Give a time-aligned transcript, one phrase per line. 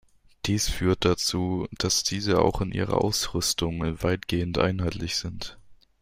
[0.47, 5.59] Dies führt dazu, dass diese auch in ihrer Ausrüstung weitgehend einheitlich sind.